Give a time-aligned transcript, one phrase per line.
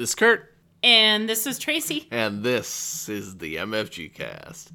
[0.00, 2.06] This is Kurt, And this is Traci.
[2.10, 4.72] and this is the MFG cast.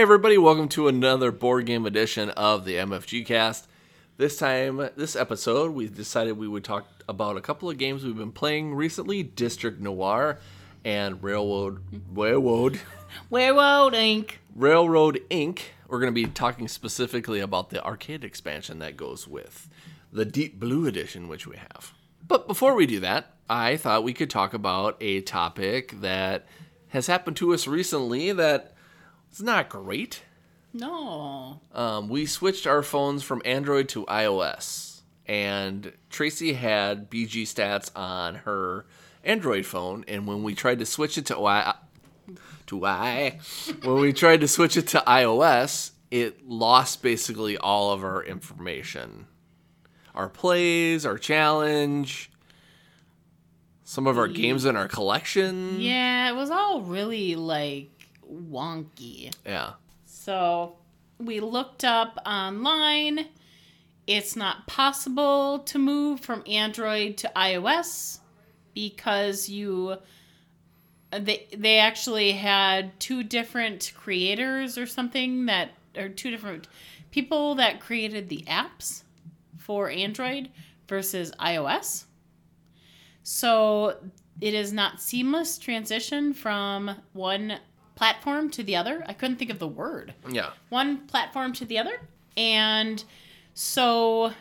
[0.00, 3.68] Hey everybody, welcome to another board game edition of the MFG cast.
[4.16, 8.16] This time, this episode, we decided we would talk about a couple of games we've
[8.16, 10.38] been playing recently, District Noir
[10.86, 11.82] and Railroad
[12.14, 12.80] Railroad
[13.28, 14.36] Werewolf Inc.
[14.56, 15.74] Railroad Ink.
[15.86, 19.68] We're going to be talking specifically about the arcade expansion that goes with
[20.10, 21.92] the Deep Blue edition, which we have.
[22.26, 26.46] But before we do that, I thought we could talk about a topic that
[26.88, 28.76] has happened to us recently that
[29.32, 30.22] is not great.
[30.72, 31.60] No.
[31.72, 38.36] Um, we switched our phones from Android to iOS, and Traci had BG stats on
[38.36, 38.86] her
[39.24, 41.74] Android phone, and when we tried to switch it to I,
[42.66, 43.40] to I,
[43.82, 49.26] when we tried to switch it to iOS, it lost basically all of our information,
[50.14, 52.30] our plays, our challenge,
[53.84, 55.80] some of our games in our collection.
[55.80, 57.99] Yeah, it was all really like
[58.30, 59.34] wonky.
[59.44, 59.72] Yeah.
[60.04, 60.76] So
[61.18, 63.26] we looked up online.
[64.06, 68.18] It's not possible to move from Android to iOS
[68.74, 69.96] because you
[71.10, 76.68] they they actually had two different creators or something that or two different
[77.10, 79.02] people that created the apps
[79.58, 80.50] for Android
[80.88, 82.04] versus iOS.
[83.22, 83.96] So
[84.40, 87.58] it is not seamless transition from one
[88.00, 89.04] platform to the other.
[89.06, 90.52] I couldn't think of the word Yeah.
[90.70, 92.00] one platform to the other.
[92.34, 93.04] And
[93.52, 94.32] so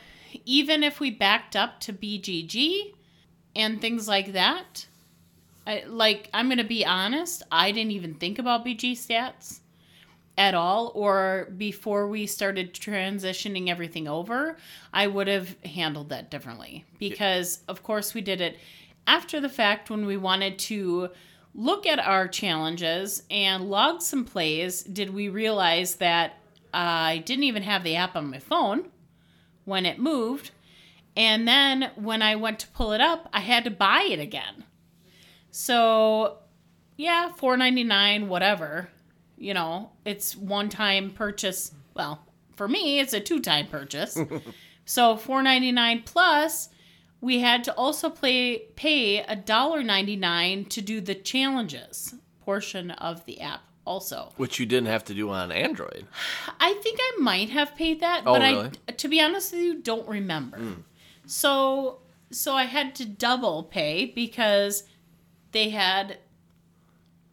[0.45, 2.93] even if we backed up to BGG
[3.57, 4.87] and things like that,
[5.67, 9.59] I, like I'm going to be honest, I didn't even think about BG stats
[10.37, 14.55] at all or before we started transitioning everything over,
[14.93, 18.57] I would have handled that differently because of course we did it
[19.05, 21.09] after the fact when we wanted to
[21.53, 26.39] look at our challenges and log some plays, did we realize that
[26.73, 28.89] I didn't even have the app on my phone
[29.65, 30.51] when it moved.
[31.15, 34.63] And then when I went to pull it up, I had to buy it again.
[35.51, 36.37] So,
[36.95, 38.89] yeah, four ninety nine, whatever.
[39.37, 41.73] You know, it's one time purchase.
[41.95, 42.21] Well,
[42.55, 44.17] for me, it's a two time purchase.
[44.85, 46.69] so four ninety nine plus
[47.21, 52.91] we had to also play pay a dollar ninety nine to do the challenges portion
[52.91, 56.05] of the app also Which you didn't have to do on Android.
[56.59, 58.71] i think i might have paid that Oh, but really?
[58.87, 60.73] i to be honest with you don't remember hmm.
[61.25, 61.99] so
[62.31, 64.83] so i had to double pay because
[65.51, 66.17] they had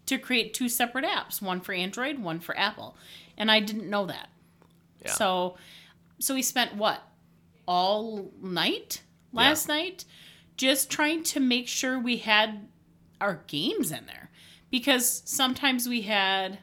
[0.06, 2.96] to create two separate apps one for android one for apple
[3.36, 4.28] and i didn't know that
[5.04, 5.12] Yeah.
[5.12, 5.56] so
[6.18, 7.02] so we spent what
[7.66, 9.02] all night
[9.32, 10.04] last night
[10.56, 12.68] just trying to make sure we had
[13.20, 14.30] our games in there.
[14.70, 16.58] Because sometimes we had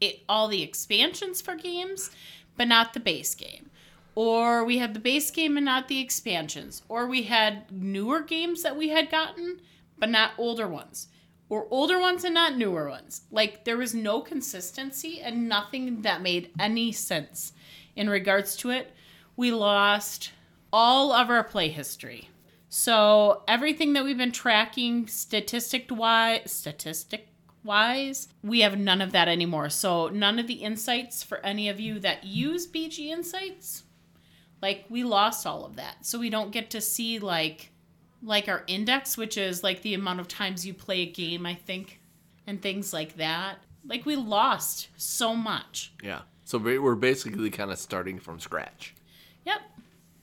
[0.00, 2.10] it all the expansions for games
[2.56, 3.70] but not the base game.
[4.14, 6.82] Or we had the base game and not the expansions.
[6.88, 9.60] Or we had newer games that we had gotten
[9.98, 11.08] but not older ones.
[11.48, 13.22] Or older ones and not newer ones.
[13.30, 17.52] Like there was no consistency and nothing that made any sense
[17.96, 18.92] in regards to it.
[19.36, 20.32] We lost
[20.72, 22.28] all of our play history
[22.68, 27.28] so everything that we've been tracking statistic wise statistic
[27.64, 31.78] wise we have none of that anymore so none of the insights for any of
[31.80, 33.82] you that use bg insights
[34.62, 37.70] like we lost all of that so we don't get to see like
[38.22, 41.54] like our index which is like the amount of times you play a game i
[41.54, 42.00] think
[42.46, 43.56] and things like that
[43.86, 46.20] like we lost so much Yeah.
[46.44, 48.94] So we- we're basically kind of starting from scratch.
[49.46, 49.60] Yep.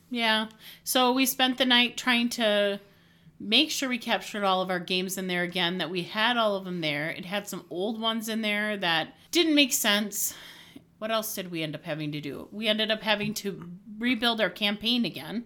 [0.09, 0.47] Yeah.
[0.83, 2.79] So we spent the night trying to
[3.39, 6.55] make sure we captured all of our games in there again, that we had all
[6.55, 7.09] of them there.
[7.09, 10.33] It had some old ones in there that didn't make sense.
[10.97, 12.47] What else did we end up having to do?
[12.51, 13.69] We ended up having to
[13.99, 15.45] rebuild our campaign again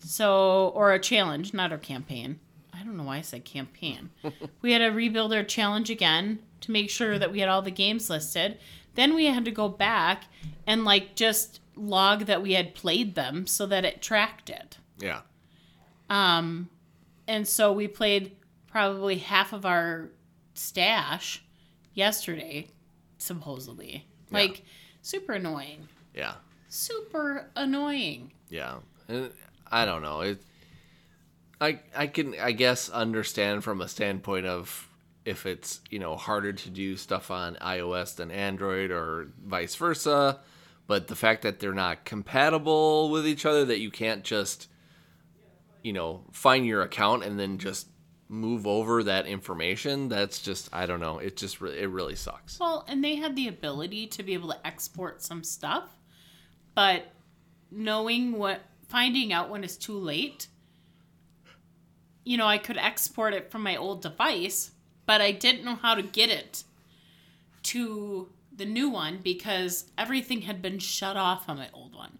[0.00, 2.38] So, or a challenge, not our campaign.
[2.72, 4.10] I don't know why I said campaign.
[4.62, 7.70] we had to rebuild our challenge again to make sure that we had all the
[7.70, 8.58] games listed.
[8.94, 10.24] Then we had to go back
[10.66, 14.78] and like just log that we had played them so that it tracked it.
[14.98, 15.20] Yeah.
[16.10, 16.68] Um,
[17.26, 18.36] and so we played
[18.66, 20.10] probably half of our
[20.54, 21.42] stash
[21.94, 22.68] yesterday,
[23.18, 24.06] supposedly.
[24.30, 24.38] Yeah.
[24.38, 24.64] Like,
[25.02, 25.88] super annoying.
[26.14, 26.34] Yeah.
[26.68, 28.32] Super annoying.
[28.48, 28.76] Yeah.
[29.08, 29.30] And
[29.70, 30.20] I don't know.
[30.20, 30.42] It
[31.60, 34.88] I I can I guess understand from a standpoint of
[35.24, 40.40] if it's, you know, harder to do stuff on iOS than Android or vice versa,
[40.88, 44.66] but the fact that they're not compatible with each other that you can't just
[45.82, 47.88] you know, find your account and then just
[48.28, 51.18] move over that information, that's just I don't know.
[51.18, 52.58] It just re- it really sucks.
[52.58, 55.96] Well, and they had the ability to be able to export some stuff,
[56.74, 57.04] but
[57.70, 60.48] knowing what, finding out when it's too late,
[62.24, 64.72] you know, I could export it from my old device,
[65.06, 66.64] but I didn't know how to get it
[67.64, 72.18] to the new one because everything had been shut off on my old one.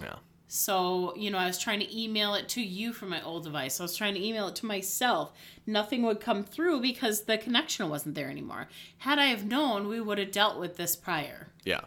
[0.00, 0.16] Yeah.
[0.48, 3.78] So, you know, I was trying to email it to you from my old device.
[3.78, 5.32] I was trying to email it to myself.
[5.66, 8.66] Nothing would come through because the connection wasn't there anymore.
[8.98, 11.48] Had I have known, we would have dealt with this prior.
[11.64, 11.82] Yeah.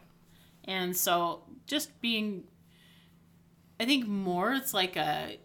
[0.64, 2.46] And so just being
[3.80, 5.38] I think more it's like a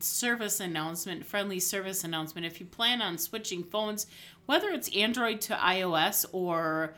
[0.00, 2.46] service announcement, friendly service announcement.
[2.46, 4.06] If you plan on switching phones,
[4.46, 6.94] whether it's Android to iOS or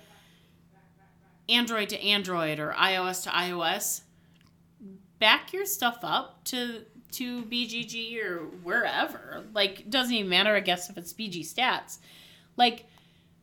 [1.48, 4.02] Android to Android or iOS to iOS,
[5.18, 9.44] back your stuff up to to BGG or wherever.
[9.54, 11.98] Like doesn't even matter, I guess, if it's BG Stats.
[12.56, 12.86] Like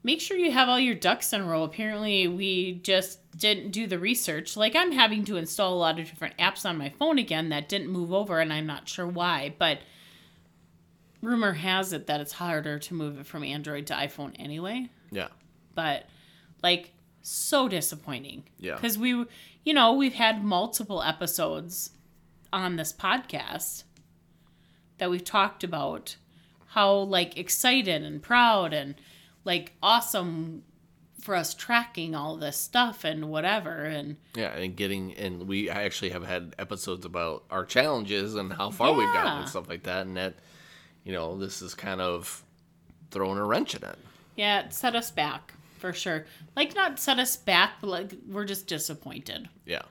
[0.03, 1.63] make sure you have all your ducks in a row.
[1.63, 4.55] Apparently, we just didn't do the research.
[4.55, 7.67] Like I'm having to install a lot of different apps on my phone again that
[7.67, 9.55] didn't move over, and I'm not sure why.
[9.57, 9.79] But
[11.21, 14.89] rumor has it that it's harder to move it from Android to iPhone anyway.
[15.11, 15.29] Yeah.
[15.73, 16.05] But
[16.61, 16.93] like
[17.25, 18.43] so disappointing.
[18.59, 18.75] Yeah.
[18.75, 19.25] Because we,
[19.63, 21.91] you know, we've had multiple episodes
[22.53, 23.83] on this podcast
[24.99, 26.15] that we've talked about
[26.67, 28.95] how like excited and proud and
[29.43, 30.63] like awesome
[31.19, 36.11] for us tracking all this stuff and whatever and Yeah, and getting and we actually
[36.11, 40.05] have had episodes about our challenges and how far we've gotten and stuff like that,
[40.05, 40.35] and that
[41.03, 42.43] you know this is kind of
[43.09, 43.97] throwing a wrench in it.
[44.35, 45.54] yeah it set us back
[45.85, 46.25] for sure.
[46.55, 49.49] Like not set us back but like we're just disappointed.
[49.65, 49.83] Yeah,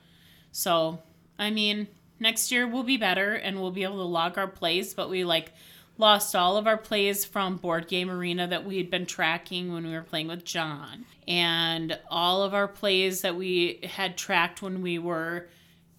[0.51, 1.01] So,
[1.39, 1.87] I mean,
[2.19, 5.23] next year we'll be better and we'll be able to log our plays, but we
[5.23, 5.53] like
[5.97, 9.87] lost all of our plays from Board Game Arena that we had been tracking when
[9.87, 14.81] we were playing with John, and all of our plays that we had tracked when
[14.81, 15.47] we were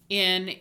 [0.09, 0.55] in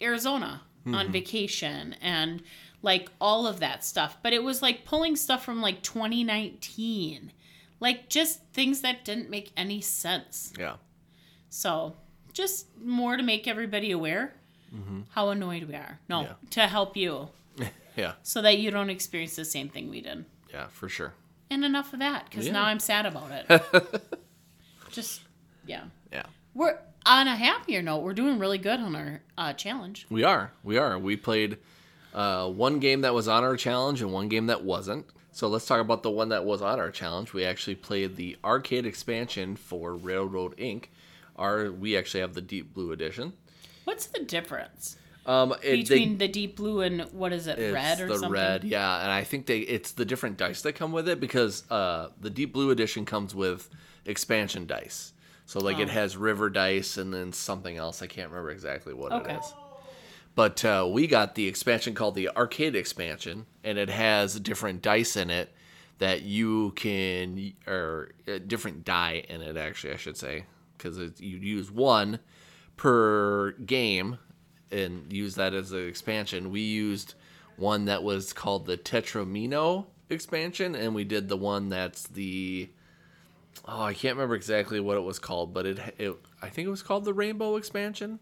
[0.00, 1.12] Arizona on mm-hmm.
[1.12, 2.42] vacation and
[2.82, 4.18] like all of that stuff.
[4.22, 7.32] But it was like pulling stuff from like 2019.
[7.80, 10.52] Like just things that didn't make any sense.
[10.58, 10.76] yeah,
[11.50, 11.94] So,
[12.32, 14.34] just more to make everybody aware
[15.10, 15.98] how annoyed we are.
[16.08, 16.32] No, Yeah.
[16.50, 17.28] to help you
[17.96, 20.24] yeah, so that you don't experience the same thing we did.
[20.52, 21.14] yeah, for sure.
[21.50, 22.52] And enough of that because Yeah.
[22.52, 24.02] now I'm sad about it.
[24.90, 25.22] just,
[25.66, 25.84] yeah.
[26.12, 26.24] Yeah,
[26.54, 30.06] We're on a happier note, we're doing really good on our uh, challenge.
[30.10, 30.98] we are, we are.
[30.98, 31.58] We played
[32.14, 35.06] uh, one game that was on our challenge and one game that wasn't.
[35.36, 37.34] So let's talk about the one that was on our challenge.
[37.34, 40.90] We actually played the arcade expansion for Railroad Ink.
[41.36, 43.34] Our we actually have the Deep Blue edition.
[43.84, 48.00] What's the difference Um, it, they- between the deep blue and what is it, red
[48.00, 48.08] or something?
[48.08, 48.32] the something?
[48.32, 51.70] red, yeah, and I think they it's the different dice that come with it because
[51.70, 53.68] uh, the deep blue edition comes with
[54.06, 55.12] expansion dice.
[55.44, 55.92] So like it Oh.
[55.92, 58.00] has river dice and then something else.
[58.00, 59.34] I can't remember exactly what Okay.
[59.34, 59.54] it is.
[60.36, 65.16] But uh, we got the expansion called the arcade expansion, and it has different dice
[65.16, 65.52] in it
[65.98, 70.44] that you can, or uh, different die in it, actually, I should say,
[70.76, 72.20] because you use one
[72.76, 74.18] per game
[74.70, 76.50] and use that as an expansion.
[76.50, 77.14] We used
[77.56, 82.68] one that was called the Tetromino expansion, and we did the one that's the
[83.64, 86.70] oh, I can't remember exactly what it was called, but it, it I think it
[86.70, 88.18] was called the Rainbow expansion,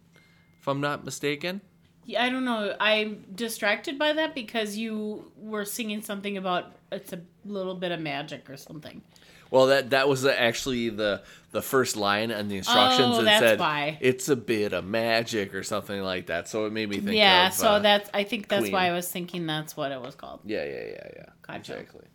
[0.60, 1.60] if I'm not mistaken.
[2.06, 2.74] Yeah, I don't know.
[2.78, 8.00] I'm distracted by that because you were singing something about it's a little bit of
[8.00, 9.02] magic or something.
[9.50, 13.14] Well, that that was actually the the first line on the instructions.
[13.16, 13.98] Oh, it said why.
[14.00, 16.48] it's a bit of magic or something like that.
[16.48, 17.16] So it made me think.
[17.16, 18.72] yeah, of, so uh, that's I think that's Queen.
[18.72, 20.40] why I was thinking that's what it was called.
[20.44, 21.26] Yeah, yeah, yeah, yeah.
[21.42, 21.76] Gotcha.
[21.76, 22.06] Exactly.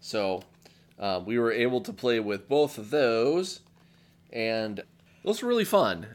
[0.00, 0.42] So
[0.98, 3.60] um, we were able to play with both of those,
[4.30, 4.82] and
[5.24, 6.06] those were really fun.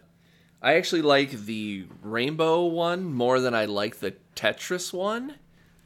[0.61, 5.35] I actually like the rainbow one more than I like the Tetris one.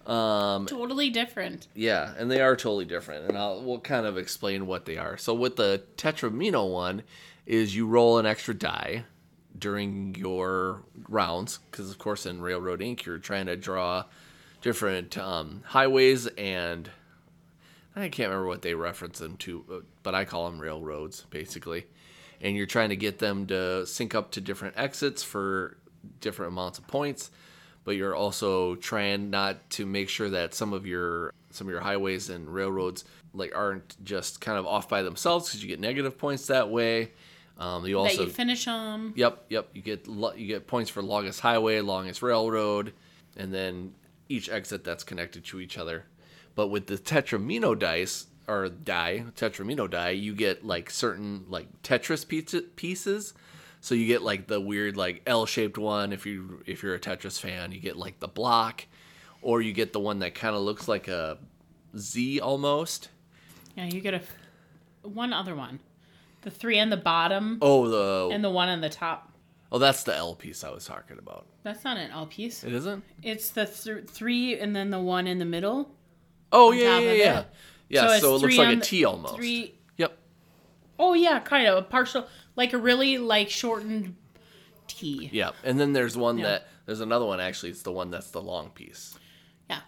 [0.05, 1.67] Um, Totally different.
[1.73, 5.15] yeah, and they are totally different, and I'll we'll kind of explain what they are.
[5.17, 7.03] So with the Tetromino one,
[7.45, 9.05] is you roll an extra die
[9.57, 13.05] during your rounds, because of course in Railroad Ink.
[13.05, 14.05] you're trying to draw
[14.61, 16.89] different um, highways and
[17.95, 21.85] I can't remember what they reference them to, but I call them railroads basically.
[22.43, 25.77] And you're trying to get them to sync up to different exits for
[26.19, 27.31] different amounts of points,
[27.85, 31.81] but you're also trying not to make sure that some of your some of your
[31.81, 36.17] highways and railroads like aren't just kind of off by themselves because you get negative
[36.17, 37.11] points that way.
[37.57, 39.13] Um, you that also you finish them.
[39.15, 39.69] Yep, yep.
[39.73, 42.93] You get lo- you get points for longest highway, longest railroad,
[43.37, 43.93] and then
[44.27, 46.05] each exit that's connected to each other.
[46.55, 52.27] But with the Tetromino dice or die, Tetromino die, you get like certain like Tetris
[52.27, 53.33] pizza- pieces.
[53.81, 57.39] So you get like the weird like L-shaped one if you if you're a Tetris
[57.39, 58.85] fan, you get like the block
[59.41, 61.37] or you get the one that kind of looks like a
[61.97, 63.09] Z almost.
[63.75, 64.21] Yeah, you get a
[65.07, 65.79] one other one.
[66.41, 69.31] The three on the bottom Oh, the and the one on the top.
[69.71, 71.47] Oh, that's the L piece I was talking about.
[71.63, 72.63] That's not an L piece.
[72.63, 73.03] It isn't?
[73.23, 75.89] It's the th- three and then the one in the middle.
[76.51, 77.39] Oh, yeah, yeah, yeah.
[77.39, 77.47] it.
[77.89, 79.35] Yeah, it's so, it looks like a T almost.
[79.35, 79.75] Three.
[79.97, 80.17] Yep.
[80.99, 84.15] Oh yeah, kind of a partial, like a really like shortened
[84.87, 85.29] T.
[85.31, 86.45] Yeah, and then there's one Yeah.
[86.45, 87.69] that there's another one actually.
[87.71, 89.17] It's the one that's the long piece.
[89.69, 89.79] Yeah.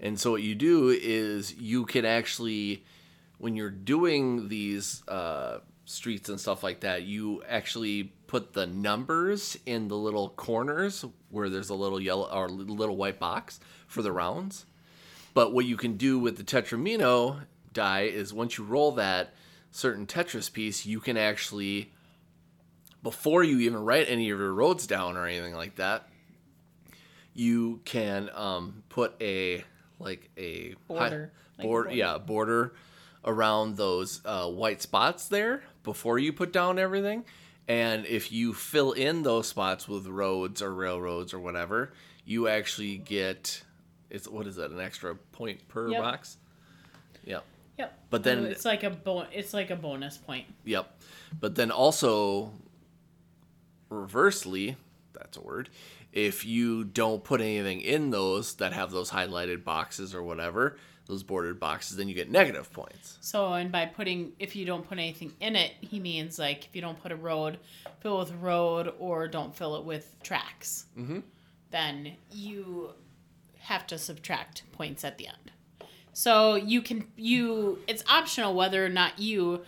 [0.00, 2.84] And so what you do is you can actually,
[3.38, 9.56] when you're doing these uh, streets and stuff like that, you actually put the numbers
[9.66, 14.10] in the little corners where there's a little yellow or little white box for the
[14.12, 14.66] rounds.
[15.36, 17.40] But what you can do with the Tetromino
[17.74, 19.34] die is once you roll that
[19.70, 21.92] certain Tetris piece, you can actually,
[23.02, 26.08] before you even write any of your roads down or anything like that,
[27.34, 29.62] you can um, put a
[29.98, 31.32] like a Border.
[31.34, 31.90] hi- Like border.
[31.92, 32.72] yeah, border
[33.22, 37.26] around those uh, white spots there before you put down everything.
[37.68, 41.92] And if you fill in those spots with roads or railroads or whatever,
[42.24, 43.62] you actually get
[44.10, 46.00] it's what is that an extra point per Yep.
[46.02, 46.36] box?
[47.24, 47.44] Yep.
[47.78, 47.98] Yep.
[48.10, 50.46] But then- Oh, it's like a bo- it's like a bonus point.
[50.64, 51.00] Yep.
[51.40, 52.52] But then also,
[53.88, 54.76] reversely,
[55.12, 55.68] that's a word,
[56.12, 61.22] if you don't put anything in those that have those highlighted boxes or whatever, those
[61.22, 63.18] bordered boxes, then you get negative points.
[63.20, 66.74] So, and by putting, if you don't put anything in it, he means like if
[66.74, 67.58] you don't put a road,
[68.00, 71.22] fill with road, or don't fill it with tracks, Mhm.
[71.70, 72.92] then you
[73.66, 75.52] have to subtract points at the end.
[76.12, 79.62] So you can you it's optional whether or not you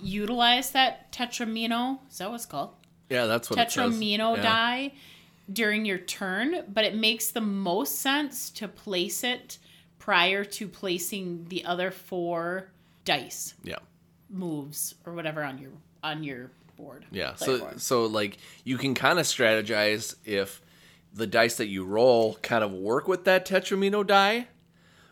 [0.00, 1.98] utilize that tetromino.
[2.10, 2.70] Is that what it's called?
[3.08, 4.42] Yeah, that's what tetromino Yeah.
[4.42, 4.92] die
[5.52, 9.58] during your turn, but it makes the most sense to place it
[9.98, 12.70] prior to placing the other four
[13.04, 13.76] dice Yeah.
[14.30, 15.70] moves or whatever on your
[16.02, 17.06] on your board.
[17.10, 17.34] Yeah.
[17.36, 17.80] So board.
[17.80, 20.60] so like you can kind of strategize if
[21.14, 24.48] the dice that you roll kind of work with that Tetromino die,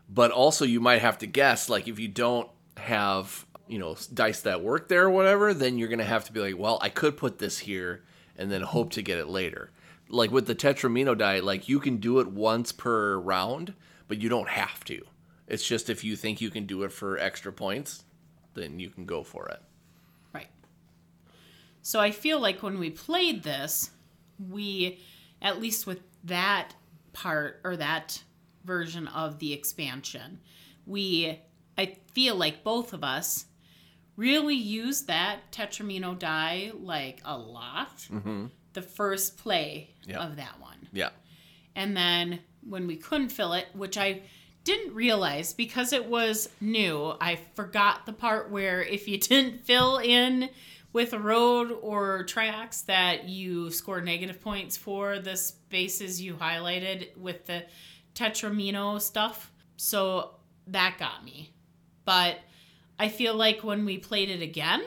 [0.08, 4.40] but also you might have to guess like if you don't have, you know, dice
[4.40, 7.16] that work there or whatever, then you're to have to be like, well, I could
[7.16, 8.02] put this here
[8.36, 9.70] and then hope to get it later.
[10.08, 13.74] Like with the Tetromino die, like you can do it once per round,
[14.08, 15.02] but you don't have to.
[15.46, 18.04] It's just if you think you can do it for extra points,
[18.54, 19.62] then you can go for it.
[20.34, 20.48] Right.
[21.80, 23.90] So I feel like when we played this,
[24.50, 24.98] we,
[25.42, 26.72] at least with that
[27.12, 28.22] part or that
[28.64, 30.40] version of the expansion,
[30.86, 31.38] we,
[31.76, 33.44] I feel like both of us
[34.16, 37.96] really used that Tetromino die like a lot.
[38.10, 38.46] Mm-hmm.
[38.74, 40.24] The first play Yeah.
[40.24, 40.88] of that one.
[40.92, 41.10] Yeah.
[41.74, 44.22] And then when we couldn't fill it, which I
[44.64, 49.98] didn't realize because it was new, I forgot the part where if you didn't fill
[49.98, 50.48] in
[50.92, 57.16] with a road or tracks that you score negative points for the spaces you highlighted
[57.16, 57.64] with the
[58.14, 59.50] tetromino stuff.
[59.76, 60.34] So
[60.66, 61.50] that got me.
[62.04, 62.38] But
[62.98, 64.82] I feel like when we played it again,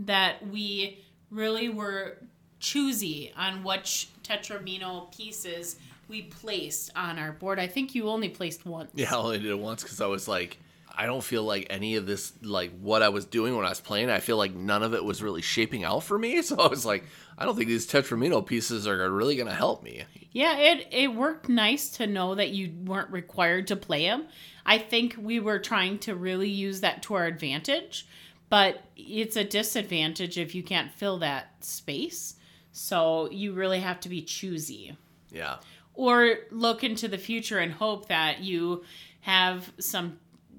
[0.00, 2.18] that we really were
[2.60, 5.76] choosy on which tetromino pieces
[6.08, 7.58] we placed on our board.
[7.58, 8.90] I think you only placed once.
[8.94, 10.58] Yeah, I only did it once because I was like,
[11.00, 13.80] I don't feel like any of this, like what I was doing when I was
[13.80, 16.42] playing, I feel like none of it was really shaping out for me.
[16.48, 17.04] So I was like,
[17.36, 20.04] I don't think these Tetromino pieces are really going to help me.
[20.32, 24.26] Yeah, it it worked nice to know that you weren't required to play them.
[24.66, 28.06] I think we were trying to really use that to our advantage,
[28.48, 32.34] but it's a disadvantage if you can't fill that space.
[32.72, 34.96] So you really have to be choosy.
[35.30, 35.56] Yeah.
[35.94, 38.84] Or look into the future and hope that you
[39.20, 40.18] have some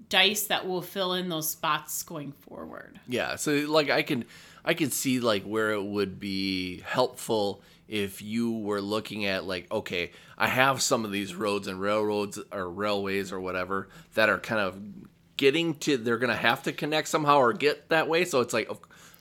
[0.10, 3.00] dice that will fill in those spots going forward.
[3.08, 4.25] Yeah, so like I can
[4.66, 9.72] I can see like where it would be helpful if you were looking at like
[9.72, 14.39] okay, I have some of these roads and railroads or railways or whatever that are
[14.39, 14.80] kind of
[15.38, 18.54] getting to they're going to have to connect somehow or get that way, so it's
[18.54, 18.70] like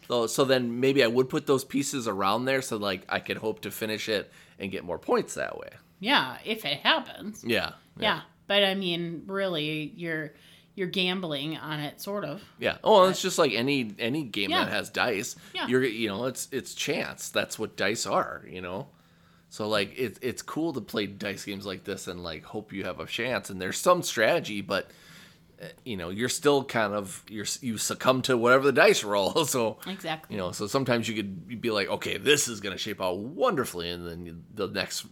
[0.09, 3.37] so, so then maybe I would put those pieces around there so like I could
[3.37, 5.69] hope to finish it and get more points that way.
[6.01, 7.45] Yeah, if it happens.
[7.47, 7.73] Yeah.
[7.99, 10.33] Yeah, but I mean, really you're
[10.79, 12.43] you're gambling on it sort of.
[12.59, 12.79] Yeah.
[12.85, 14.65] Oh, it's just like any any game Yeah.
[14.65, 15.37] that has dice.
[15.55, 15.67] Yeah.
[15.67, 17.29] You're you know it's it's chance.
[17.31, 18.43] That's what dice are.
[18.49, 18.87] You know.
[19.51, 22.85] So like it's it's cool to play dice games like this and like hope you
[22.85, 23.51] have a chance.
[23.51, 24.91] And there's some strategy, but
[25.61, 29.45] uh, you know you're still kind of you're you succumb to whatever the dice roll.
[29.47, 30.37] So Exactly.
[30.37, 33.91] you know so sometimes you could be like okay this is gonna shape out wonderfully,
[33.91, 35.07] and then the next.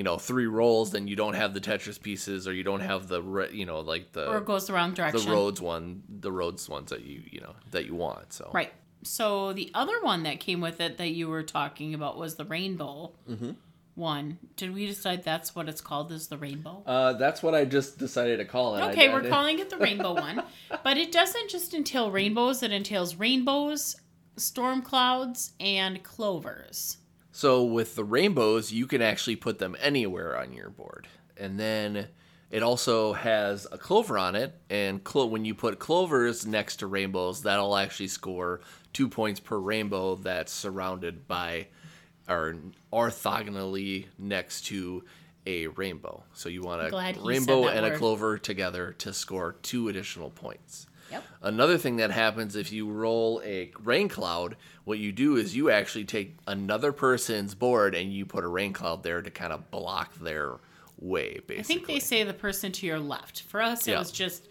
[0.00, 3.06] You know, three rolls, then you don't have the Tetris pieces, or you don't have
[3.06, 3.20] the,
[3.52, 6.70] you know, like the or it goes the wrong direction the roads one the roads
[6.70, 8.72] ones that you you know that you want so Right.
[9.02, 12.46] So the other one that came with it that you were talking about was the
[12.46, 13.50] rainbow Mm-hmm.
[13.94, 14.38] one.
[14.56, 16.10] Did we decide that's what it's called?
[16.12, 16.82] Is the rainbow?
[16.86, 19.58] uh that's what i just decided to call it Okay, I- I we're did- calling
[19.58, 20.42] it the rainbow one,
[20.82, 22.62] but it doesn't just entail rainbows.
[22.62, 23.96] It entails rainbows,
[24.38, 26.96] storm clouds, and clovers.
[27.32, 31.08] So with the rainbows you can actually put them anywhere on your board.
[31.36, 32.08] And then
[32.50, 36.86] it also has a clover on it and clo- when you put clovers next to
[36.86, 38.60] rainbows that'll actually score
[38.92, 41.68] two points per rainbow that's surrounded by
[42.28, 42.56] or
[42.92, 45.04] orthogonally next to
[45.46, 46.22] a rainbow.
[46.32, 46.90] So you want a
[47.24, 51.24] rainbow and a clover together to score two additional points Yep.
[51.42, 55.70] Another thing that happens if you roll a rain cloud, what you do is you
[55.70, 59.70] actually take another person's board and you put a rain cloud there to kind of
[59.70, 60.56] block their
[60.98, 61.58] way, basically.
[61.58, 63.42] I think they say the person to your left.
[63.42, 63.98] For us, it Yeah.
[63.98, 64.48] was just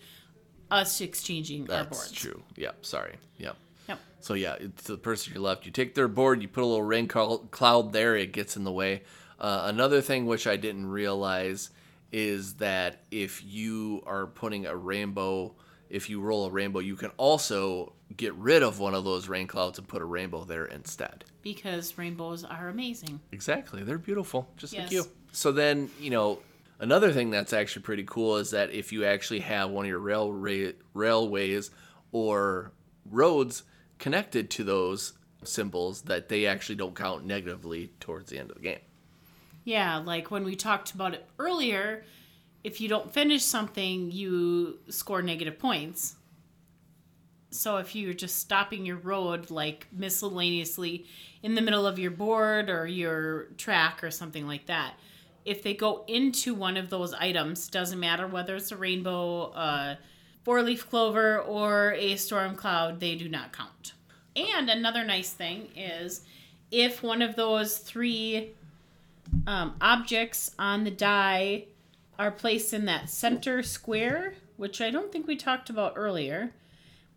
[0.71, 2.09] us exchanging our boards.
[2.09, 2.43] That's true.
[2.55, 3.15] Yep, sorry.
[3.37, 3.55] Yep.
[3.87, 3.99] Yep.
[4.19, 5.65] So yeah, it's the person to your left.
[5.65, 8.71] You take their board, you put a little rain cloud there, it gets in the
[8.71, 9.03] way.
[9.39, 11.69] Uh, another thing which I didn't realize
[12.11, 15.53] is that if you are putting a rainbow,
[15.89, 19.47] if you roll a rainbow, you can also get rid of one of those rain
[19.47, 21.25] clouds and put a rainbow there instead.
[21.41, 23.19] Because rainbows are amazing.
[23.31, 23.83] Exactly.
[23.83, 25.05] They're beautiful, just like you.
[25.31, 26.39] So then, you know,
[26.79, 29.99] another thing that's actually pretty cool is that if you actually have one of your
[29.99, 31.71] rail ra- railways
[32.11, 32.71] or
[33.09, 33.63] roads
[33.97, 38.63] connected to those symbols, that they actually don't count negatively towards the end of the
[38.63, 38.79] game.
[39.63, 42.03] Yeah, like when we talked about it earlier,
[42.69, 46.15] if you don't finish something, you score negative points.
[47.49, 51.07] So if you're just stopping your road like miscellaneously
[51.41, 54.93] in the middle of your board or your track or something like that,
[55.45, 59.95] if they go into one of those items, doesn't matter whether it's a rainbow, uh,
[60.43, 63.93] four leaf clover, or a storm cloud, they do not count.
[64.35, 66.21] And another nice thing is
[66.69, 68.51] if one of those three
[69.47, 71.65] um, objects on the die
[72.19, 76.51] are placed in that center square, which I don't think we talked about earlier.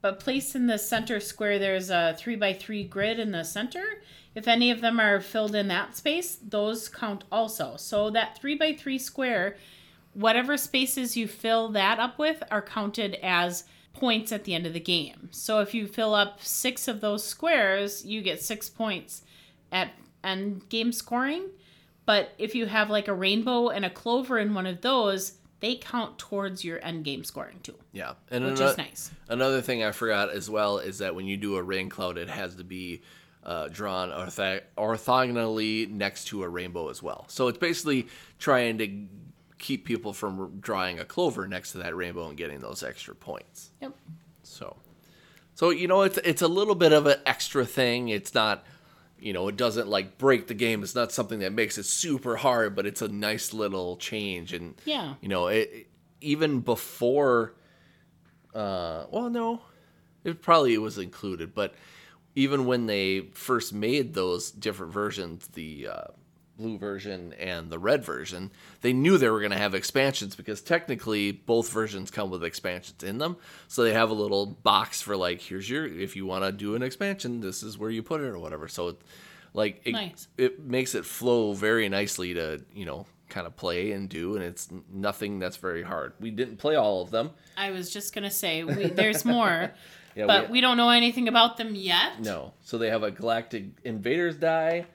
[0.01, 3.85] But placed in the center square, there's a three by three grid in the center.
[4.35, 7.77] If any of them are filled in that space, those count also.
[7.77, 9.57] So that three by three square,
[10.15, 14.73] whatever spaces you fill that up with are counted as points at the end of
[14.73, 15.29] the game.
[15.33, 19.23] So if you fill up six of those squares, you get six points
[19.71, 19.91] at
[20.25, 21.51] end game scoring.
[22.05, 25.77] But if you have like a rainbow and a clover in one of those, they
[25.77, 28.15] count towards your end game scoring too, Yeah.
[28.31, 29.11] And which ano- is nice.
[29.29, 32.29] Another thing I forgot as well is that when you do a rain cloud, it
[32.29, 33.03] has to be
[33.45, 37.25] uh, drawn ortho- orthogonally next to a rainbow as well.
[37.29, 39.07] So it's basically trying to
[39.59, 43.71] keep people from drawing a clover next to that rainbow and getting those extra points.
[43.81, 43.93] Yep.
[44.43, 44.77] So,
[45.55, 48.09] so you know, it's it's a little bit of an extra thing.
[48.09, 48.65] It's not,
[49.23, 50.83] you know, it doesn't like break the game.
[50.83, 54.53] It's not something that makes it super hard, but it's a nice little change.
[54.53, 55.15] And Yeah.
[55.21, 55.89] you know, it
[56.21, 57.55] even before.
[58.55, 59.63] Uh, well, no,
[60.25, 61.75] it probably was included, but
[62.35, 66.05] even when they first made those different versions, the uh,
[66.57, 68.51] blue version and the red version,
[68.83, 73.03] they knew they were going to have expansions because technically both versions come with expansions
[73.03, 73.37] in them.
[73.69, 76.75] So they have a little box for like, here's your if you want to do
[76.75, 78.69] an expansion, this is where you put it or whatever.
[78.69, 79.01] So it,
[79.55, 80.29] like it, Nice.
[80.39, 84.45] it makes it flow very nicely to you know kind of play and do, and
[84.45, 86.13] it's nothing that's very hard.
[86.21, 87.31] We didn't play all of them.
[87.57, 89.73] I was just gonna say we, there's more,
[90.15, 92.21] Yeah, but we don't know anything about them yet.
[92.21, 92.53] No.
[92.63, 94.87] So they have a Galactic Invaders die,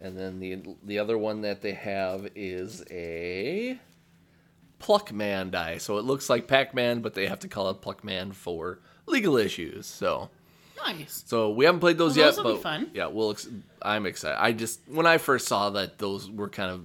[0.00, 3.78] And then the the other one that they have is a
[4.80, 5.78] Pluckman die.
[5.78, 9.86] So it looks like Pac-Man, but they have to call it Pluckman for legal issues.
[9.86, 10.28] So
[10.84, 11.24] Nice.
[11.26, 13.30] so we haven't played those Well, yet, those but yeah, we'll.
[13.30, 13.48] Ex-
[13.82, 14.38] I'm excited.
[14.40, 16.84] I just when I first saw that those were kind of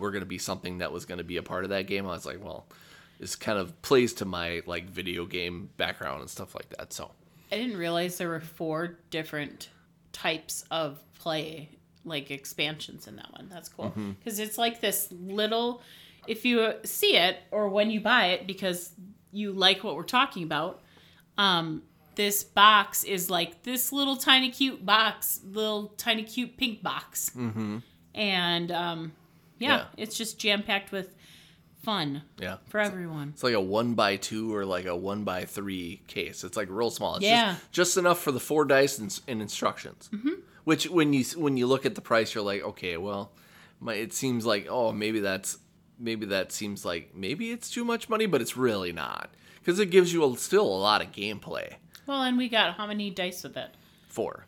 [0.00, 2.04] were going to be something that was going to be a part of that game,
[2.06, 2.66] I was like, well,
[3.18, 6.92] this kind of plays to my like video game background and stuff like that.
[6.92, 7.10] So
[7.50, 9.70] I didn't realize there were four different
[10.12, 11.70] types of play,
[12.04, 13.48] like expansions in that one.
[13.50, 14.12] That's cool Mm-hmm.
[14.12, 15.82] because it's like this little.
[16.28, 18.92] If you see it or when you buy it because
[19.32, 20.80] you like what we're talking about,
[21.36, 21.82] um,
[22.14, 27.78] this box is like this little tiny cute box, little tiny cute pink box, mm-hmm.
[28.14, 29.12] and um,
[29.58, 29.84] yeah, Yeah.
[29.96, 31.14] it's just jam packed with
[31.82, 33.30] fun yeah, for everyone.
[33.34, 36.44] it's like a one by two or like a one by three case.
[36.44, 37.16] It's like real small.
[37.16, 37.54] It's Yeah.
[37.54, 40.08] just, just enough for the four dice and, and instructions.
[40.12, 40.34] Mm-hmm.
[40.64, 43.32] Which when you when you look at the price, you're like, okay, well,
[43.80, 45.58] my, it seems like oh maybe that's
[45.98, 49.90] maybe that seems like maybe it's too much money, but it's really not because it
[49.90, 51.74] gives you a, still a lot of gameplay.
[52.06, 53.70] Well, and we got how many dice with it?
[54.08, 54.46] Four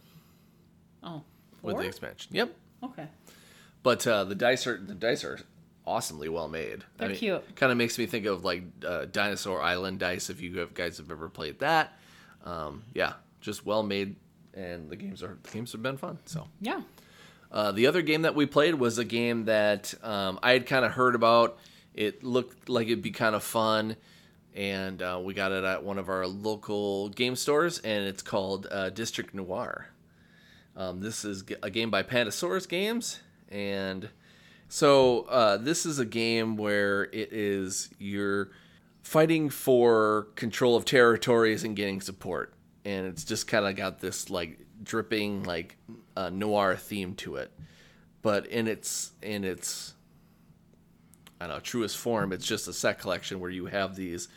[1.03, 1.23] Oh,
[1.63, 2.35] with the expansion.
[2.35, 2.55] Yep.
[2.83, 3.07] Okay.
[3.83, 5.39] But uh, the dice are the dice are
[5.87, 6.85] awesomely well made.
[6.97, 7.57] They're cute.
[7.57, 10.31] Kind of makes me think of like uh, Dinosaur Island dice.
[10.31, 11.99] If you guys have ever played that,
[12.45, 14.17] um, yeah, just well made,
[14.55, 16.19] and the games are the games have been fun.
[16.27, 16.83] So Yeah.
[17.53, 20.85] uh, the other game that we played was a game that um, I had kind
[20.85, 21.59] of heard about.
[21.95, 23.97] It looked like it'd be kind of fun,
[24.55, 28.67] and uh, we got it at one of our local game stores, and it's called
[28.71, 29.89] uh, District Noir.
[30.77, 34.09] Um, this is a game by Pandasaurus Games, and
[34.69, 38.51] so uh, this is a game where it is you're
[39.05, 42.54] fighting for control of territories and getting support,
[42.85, 45.77] and it's just kind of got this like dripping like
[46.17, 47.51] uh, noir theme to it,
[48.23, 49.95] but in its in its
[51.41, 54.29] I don't know truest form, it's just a set collection where you have these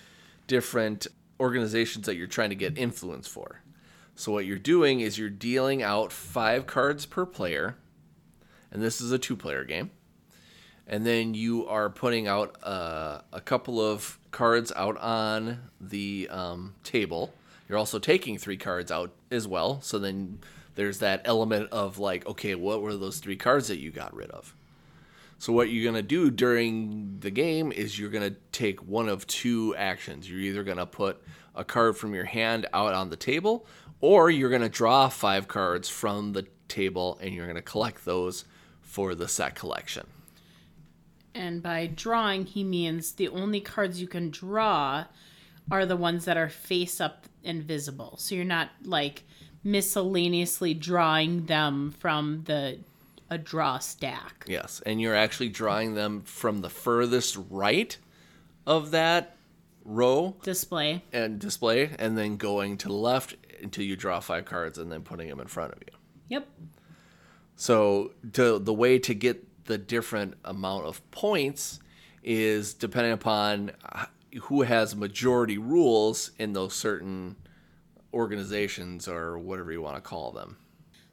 [0.48, 1.08] different
[1.40, 3.62] organizations that you're trying to get influence for.
[4.16, 7.76] So what you're doing is you're dealing out five cards per player,
[8.72, 9.92] and this is a two-player game.
[10.88, 16.74] And then you are putting out uh, a couple of cards out on the um,
[16.84, 17.34] table.
[17.68, 19.82] You're also taking three cards out as well.
[19.82, 20.40] So then
[20.76, 24.32] there's that element of like, okay, what were those three cards that you got rid
[24.32, 24.54] of?
[25.40, 29.76] So what you're gonna do during the game is you're gonna take one of two
[29.78, 30.30] actions.
[30.30, 31.22] You're either gonna put
[31.54, 33.68] a card from your hand out on the table,
[34.02, 38.46] or you're gonna draw five cards from the table and you're gonna collect those
[38.82, 40.08] for the set collection.
[41.36, 45.06] And by drawing, he means the only cards you can draw
[45.72, 48.16] are the ones that are face up and visible.
[48.18, 49.24] So you're not like
[49.64, 52.80] miscellaneously drawing them from the
[53.30, 54.46] a draw stack.
[54.48, 57.98] Yes, and you're actually drawing them from the furthest right
[58.66, 59.36] of that
[59.84, 61.04] row Display.
[61.12, 65.02] and display, and then going to the left until you draw five cards and then
[65.02, 65.94] putting them in front of you.
[66.30, 66.48] Yep.
[67.56, 71.80] So to, the way to get the different amount of points
[72.24, 73.72] is depending upon
[74.44, 77.36] who has majority rules in those certain
[78.14, 80.58] organizations or whatever you want to call them.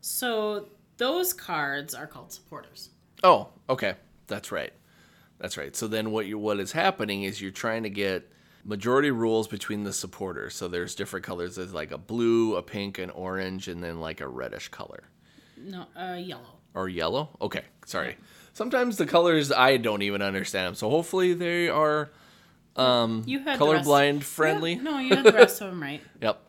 [0.00, 2.90] So those cards are called supporters.
[3.22, 3.94] Oh, okay.
[4.26, 4.72] That's right.
[5.38, 5.74] That's right.
[5.74, 8.30] So then what you what is happening is you're trying to get
[8.64, 10.54] majority rules between the supporters.
[10.54, 11.56] So there's different colors.
[11.56, 15.04] There's like a blue, a pink, an orange, and then like a reddish color.
[15.56, 16.58] No, uh, yellow.
[16.74, 17.30] or yellow.
[17.40, 18.16] Okay, sorry.
[18.52, 20.76] Sometimes the colors I don't even understand.
[20.76, 22.10] So hopefully they are
[22.76, 24.74] You had the rest- colorblind friendly.
[24.74, 26.00] Yeah, no, you had the rest of them right.
[26.20, 26.40] Yep.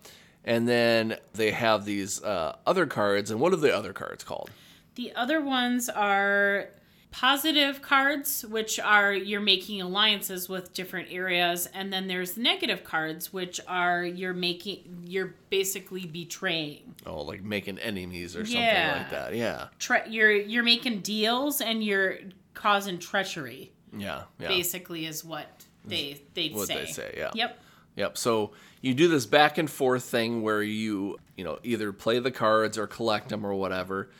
[0.43, 3.31] And then they have these uh, other cards.
[3.31, 4.51] And what are the other cards called?
[4.95, 6.69] The other ones are
[7.11, 13.31] positive cards, which are you're making alliances with different areas, and then there's negative cards,
[13.33, 16.93] which are you're making you're basically betraying.
[17.05, 18.97] Oh, like making enemies or something Yeah.
[18.97, 19.35] like that.
[19.35, 19.67] Yeah.
[19.79, 22.17] Tre- you're you're making deals and you're
[22.53, 23.71] causing treachery.
[23.97, 24.23] Yeah.
[24.39, 24.49] Yeah.
[24.49, 25.47] Basically, is what
[25.87, 26.75] they they What say.
[26.75, 27.31] they say, yeah.
[27.33, 27.59] Yep.
[27.95, 28.17] Yep.
[28.17, 32.31] So you do this back and forth thing where you, you know, either play the
[32.31, 34.11] cards or collect them or whatever,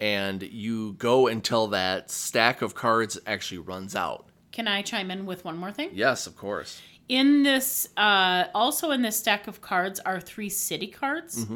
[0.00, 4.26] and you go until that stack of cards actually runs out.
[4.52, 5.90] Can I chime in with one more thing?
[5.94, 6.80] Yes, of course.
[7.08, 11.46] In this, uh, also in this stack of cards are three city cards.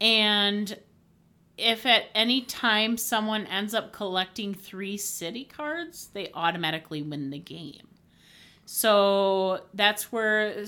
[0.00, 0.78] And
[1.56, 7.38] if at any time someone ends up collecting three city cards, they automatically win the
[7.38, 7.88] game.
[8.70, 10.62] So that's where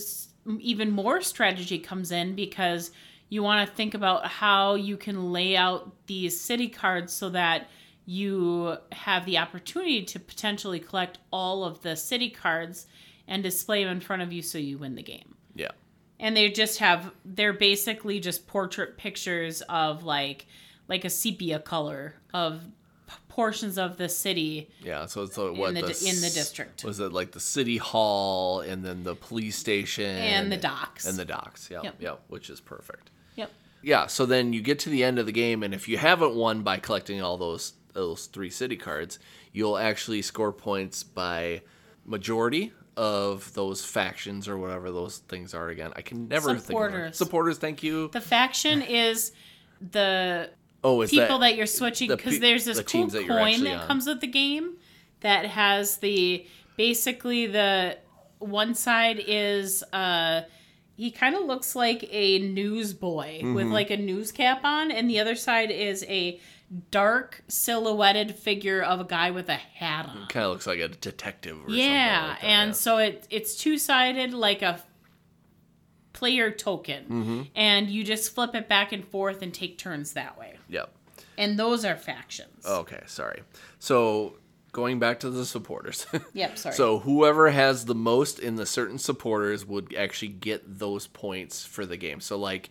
[0.59, 2.93] even more strategy comes in because
[3.29, 7.69] you want to think about how you can lay out these city cards so that
[8.07, 12.87] you have the opportunity to potentially collect all of the city cards
[13.29, 15.35] and display them in front of you so you win the game.
[15.55, 15.73] Yeah.
[16.19, 20.47] And they just have they're basically just portrait pictures of like
[20.89, 22.63] like a sepia color of
[23.31, 26.85] portions of the city Yeah, so it's uh, like what the the, in the district.
[26.85, 31.07] Was it like the city hall and then the police station and the docks.
[31.07, 31.69] and the docks?
[31.71, 31.95] Yeah, Yep.
[32.01, 33.11] yeah, which is perfect.
[33.37, 33.51] Yep.
[33.83, 36.35] Yeah, so then you get to the end of the game, and if you haven't
[36.35, 39.19] won by collecting all those those three city cards,
[39.53, 41.63] you'll actually score points by
[42.05, 45.69] majority of those factions or whatever those things are.
[45.71, 46.67] Again, I can never think of it.
[46.67, 47.17] Supporters.
[47.17, 48.09] Supporters, thank you.
[48.09, 49.33] The faction is
[49.81, 50.51] the
[50.83, 53.27] Oh, is people that, that, you're switching the because pe- there's this the cool that
[53.29, 53.87] coin that on.
[53.87, 54.77] comes with the game
[55.21, 57.99] that has the basically the
[58.39, 60.43] one side is uh
[60.97, 63.73] he kind of looks like a newsboy with Mm-hmm.
[63.73, 66.41] like a news cap on and the other side is a
[66.91, 70.89] dark silhouetted figure of a guy with a hat on kind of looks like a
[70.89, 71.57] detective?
[71.67, 71.85] Or yeah
[72.21, 72.73] something like that, and yeah.
[72.75, 74.81] so it it's two-sided like a
[76.21, 77.43] player token Mm-hmm.
[77.57, 80.91] and you just flip it back and forth and take turns that way yep.
[81.39, 83.43] and those are factions Okay, sorry.
[83.79, 84.35] So
[84.73, 86.07] going back to the supporters.
[86.35, 86.75] Yep, sorry.
[86.77, 91.85] So whoever has the most in the certain supporters would actually get those points for
[91.87, 92.21] the game.
[92.21, 92.71] So like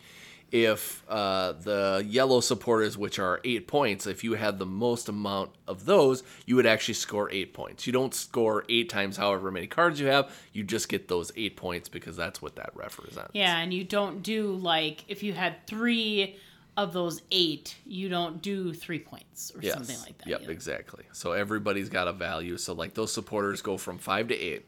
[0.51, 5.51] if uh, the yellow supporters, which are eight points, if you had the most amount
[5.67, 7.85] of those, you would actually score eight points.
[7.85, 10.31] You don't score eight times however many cards you have.
[10.53, 13.31] You just get those eight points because that's what that represents.
[13.33, 16.38] Yeah, and you don't do like if you had three
[16.77, 19.73] of those eight, you don't do three points or Yes.
[19.73, 20.27] something like that.
[20.27, 20.51] Yep, either.
[20.51, 21.03] exactly.
[21.12, 22.57] So everybody's got a value.
[22.57, 24.65] So like those supporters go from five to eight.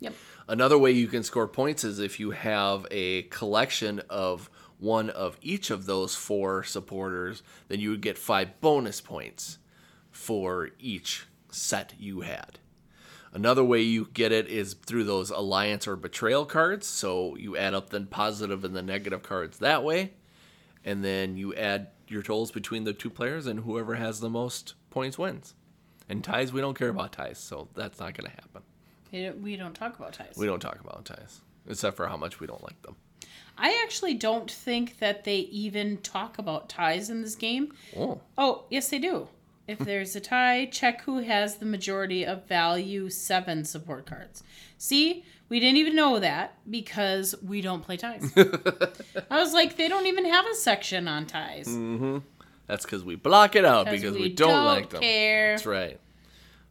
[0.00, 0.14] Yep.
[0.46, 4.50] Another way you can score points is if you have a collection of
[4.84, 9.58] one of each of those four supporters, then you would get five bonus points
[10.12, 12.58] for each set you had.
[13.32, 16.86] Another way you get it is through those alliance or betrayal cards.
[16.86, 20.12] So you add up the positive and the negative cards that way.
[20.84, 24.74] And then you add your totals between the two players, and whoever has the most
[24.90, 25.54] points wins.
[26.08, 28.62] And ties, we don't care about ties, so that's not going to happen.
[29.10, 30.34] We don't- We don't talk about ties.
[30.36, 32.96] We don't talk about ties, except for how much we don't like them.
[33.56, 37.72] I actually don't think that they even talk about ties in this game.
[37.96, 39.28] Oh, Oh, yes, they do.
[39.66, 44.42] If there's a tie, check who has the majority of value seven support cards.
[44.76, 48.30] See, we didn't even know that because we don't play ties.
[48.36, 51.66] I was like, they don't even have a section on ties.
[52.66, 55.00] that's because we block it out because we, don't, like them.
[55.00, 55.52] care.
[55.52, 55.98] That's right.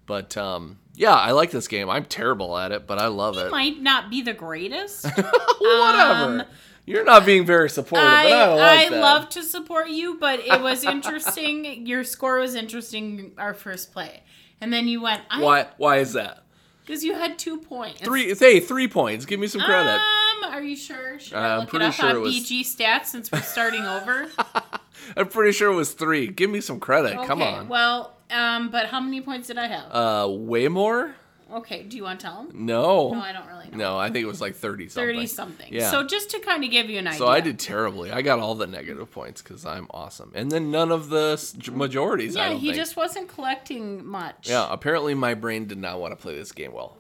[0.06, 1.90] But um, yeah, I like this game.
[1.90, 3.50] I'm terrible at it, but I love it.
[3.50, 5.06] Might not be the greatest.
[5.60, 6.42] Whatever.
[6.42, 6.44] Um,
[6.86, 10.40] You're not being very supportive, I, but I like I love to support you, but
[10.42, 11.86] it was interesting.
[11.88, 14.22] Your score was interesting our first play.
[14.60, 15.68] And then you went, Why?
[15.78, 16.44] Why is that?
[16.86, 18.02] Because you had two points.
[18.02, 18.36] Three.
[18.36, 19.26] Hey, three points.
[19.26, 19.94] Give me some credit.
[19.94, 21.18] Um, are you sure?
[21.20, 23.84] Should I I'm pretty it up sure on it was- BG stats since we're starting
[23.84, 24.28] over?
[25.18, 26.28] I'm pretty sure it was three.
[26.28, 27.14] Give me some credit.
[27.26, 27.70] Come Okay, on.
[27.70, 29.92] Well, um, but how many points did I have?
[29.92, 31.16] uh, way more?
[31.58, 32.66] Okay, do you want to tell them?
[32.66, 33.12] No.
[33.14, 33.78] No, I don't really know.
[33.78, 35.16] No, I think it was like thirty something.
[35.16, 35.74] 30 something.
[35.74, 35.90] Yeah.
[35.92, 37.18] So just to kind of give you an idea.
[37.20, 38.12] So I did terribly.
[38.12, 42.36] I got all the negative points because I'm awesome, and then none of the majorities.
[42.36, 42.76] I Yeah, he think.
[42.78, 44.50] just wasn't collecting much.
[44.50, 46.98] Yeah, apparently my brain did not want to play this game well,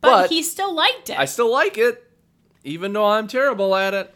[0.00, 1.18] But, but he still liked it.
[1.18, 2.10] I still like it,
[2.64, 4.14] even though I'm terrible at it.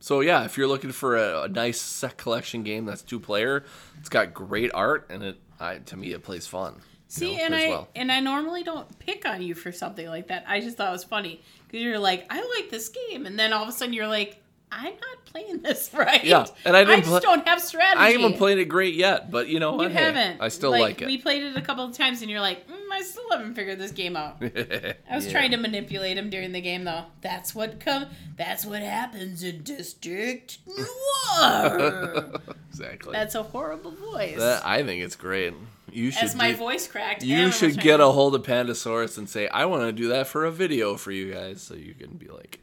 [0.00, 3.64] So yeah, if you're looking for a, a nice set collection game that's two player,
[4.00, 5.38] it's got great art and it.
[5.60, 6.82] I, to me, it plays fun.
[7.08, 7.88] See, know, and I well.
[7.94, 10.44] and I normally don't pick on you for something like that.
[10.48, 13.52] I just thought it was funny because you're like, I like this game, and then
[13.52, 14.42] all of a sudden you're like,
[14.76, 16.24] I'm not playing this right.
[16.24, 17.98] Yeah, and I didn't just play- don't have strategy.
[18.00, 19.88] I haven't played it great yet, but you know You?
[19.88, 20.40] Hey, haven't.
[20.40, 21.06] I still like, it.
[21.06, 23.78] We played it a couple of times, and you're like, mm, I still haven't figured
[23.78, 24.36] this game out.
[24.42, 25.32] I was Yeah.
[25.32, 27.04] trying to manipulate him during the game, though.
[27.20, 28.06] That's what come.
[28.36, 32.30] That's what happens in District Noir.
[32.70, 33.12] exactly.
[33.12, 34.38] That's a horrible voice.
[34.38, 35.54] That, I think it's great.
[35.92, 36.24] You should.
[36.24, 37.22] As my do- voice cracked.
[37.22, 40.26] You should get to- a hold of Pandasaurus and say, "I want to do that
[40.26, 42.58] for a video for you guys," so you can be like,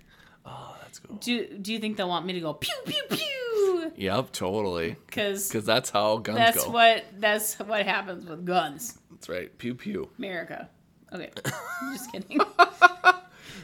[0.45, 3.91] "Oh, that's cool." Do Do you think they'll want me to go pew pew pew?
[3.95, 4.95] Yep, totally.
[5.05, 6.71] Because Because that's how guns that's go.
[6.71, 8.97] what that's what happens with guns.
[9.11, 9.55] That's right.
[9.57, 10.09] Pew pew.
[10.17, 10.69] America.
[11.13, 11.29] Okay,
[11.81, 12.39] I'm just kidding.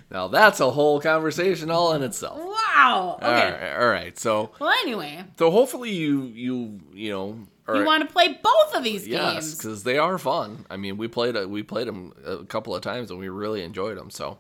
[0.10, 2.38] Now that's a whole conversation all in itself.
[2.40, 3.18] wow.
[3.22, 3.26] Okay.
[3.28, 3.78] All right.
[3.82, 4.18] All right.
[4.18, 7.40] So, Well, anyway, so hopefully you you you know.
[7.76, 9.58] You want to play both of these Yes, games.
[9.58, 10.66] because they are fun.
[10.70, 13.62] I mean, we played a, we played them a couple of times and we really
[13.62, 14.10] enjoyed them.
[14.10, 14.38] So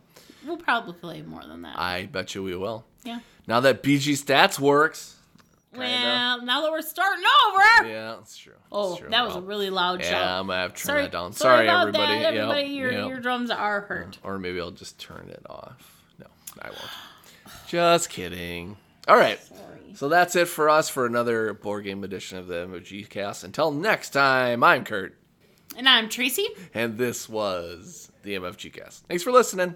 [0.47, 1.77] We'll probably play more than that.
[1.77, 2.85] I bet you we will.
[3.03, 3.19] yeah.
[3.47, 5.15] Now that BG Stats works,
[5.73, 7.87] Well, now that we're starting over.
[7.87, 8.53] Yeah, that's true.
[8.71, 9.09] Oh, That's true.
[9.09, 10.27] that was a really loud Yeah, shout.
[10.39, 11.33] I'm gonna have to turn Sorry, that down.
[11.33, 12.19] sorry, Sorry, about everybody.
[12.23, 12.33] that.
[12.33, 13.07] Yep, Everybody, your yep.
[13.09, 14.17] eardrums are hurt.
[14.23, 16.03] Or maybe I'll just turn it off.
[16.19, 16.25] No,
[16.61, 16.81] I won't.
[17.67, 18.77] Just kidding.
[19.07, 19.39] All right.
[19.41, 19.93] Sorry.
[19.95, 23.43] So that's it for us for another board game edition of the MFG Cast.
[23.43, 25.17] Until next time, I'm Kurt,
[25.75, 26.45] And I'm Traci.
[26.73, 29.05] and this was the MFG Cast.
[29.07, 29.75] Thanks for listening.